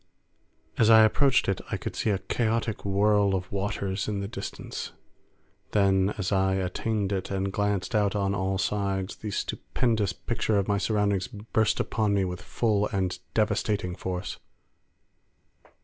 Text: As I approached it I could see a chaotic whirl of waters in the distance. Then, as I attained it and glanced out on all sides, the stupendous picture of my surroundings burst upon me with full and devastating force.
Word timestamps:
As 0.79 0.89
I 0.89 1.03
approached 1.03 1.47
it 1.47 1.61
I 1.69 1.77
could 1.77 1.95
see 1.95 2.09
a 2.09 2.17
chaotic 2.17 2.83
whirl 2.85 3.35
of 3.35 3.51
waters 3.51 4.07
in 4.07 4.19
the 4.19 4.27
distance. 4.27 4.93
Then, 5.73 6.15
as 6.17 6.31
I 6.31 6.55
attained 6.55 7.11
it 7.11 7.29
and 7.29 7.53
glanced 7.53 7.93
out 7.93 8.15
on 8.15 8.33
all 8.33 8.57
sides, 8.57 9.15
the 9.17 9.29
stupendous 9.29 10.11
picture 10.13 10.57
of 10.57 10.67
my 10.67 10.79
surroundings 10.79 11.27
burst 11.27 11.79
upon 11.79 12.15
me 12.15 12.25
with 12.25 12.41
full 12.41 12.87
and 12.87 13.19
devastating 13.35 13.93
force. 13.93 14.39